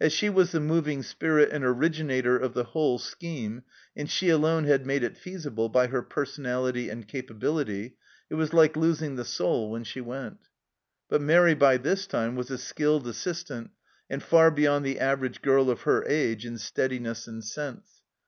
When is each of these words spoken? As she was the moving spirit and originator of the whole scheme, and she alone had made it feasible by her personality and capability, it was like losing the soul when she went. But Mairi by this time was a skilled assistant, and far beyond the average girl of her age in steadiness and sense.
As 0.00 0.12
she 0.12 0.30
was 0.30 0.52
the 0.52 0.60
moving 0.60 1.02
spirit 1.02 1.48
and 1.50 1.64
originator 1.64 2.38
of 2.38 2.54
the 2.54 2.62
whole 2.62 2.96
scheme, 3.00 3.64
and 3.96 4.08
she 4.08 4.28
alone 4.28 4.66
had 4.66 4.86
made 4.86 5.02
it 5.02 5.16
feasible 5.16 5.68
by 5.68 5.88
her 5.88 6.00
personality 6.00 6.88
and 6.88 7.08
capability, 7.08 7.96
it 8.30 8.36
was 8.36 8.54
like 8.54 8.76
losing 8.76 9.16
the 9.16 9.24
soul 9.24 9.72
when 9.72 9.82
she 9.82 10.00
went. 10.00 10.38
But 11.08 11.22
Mairi 11.22 11.54
by 11.54 11.76
this 11.76 12.06
time 12.06 12.36
was 12.36 12.52
a 12.52 12.56
skilled 12.58 13.08
assistant, 13.08 13.72
and 14.08 14.22
far 14.22 14.52
beyond 14.52 14.86
the 14.86 15.00
average 15.00 15.42
girl 15.42 15.70
of 15.72 15.80
her 15.80 16.04
age 16.06 16.46
in 16.46 16.56
steadiness 16.56 17.26
and 17.26 17.42
sense. 17.44 18.02